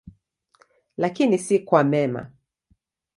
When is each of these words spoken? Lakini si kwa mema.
Lakini 0.97 1.39
si 1.39 1.59
kwa 1.59 1.83
mema. 1.83 2.31